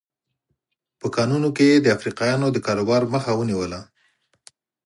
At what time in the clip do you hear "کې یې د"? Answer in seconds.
1.55-1.87